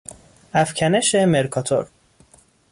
[0.53, 1.87] افکنش مرکاتور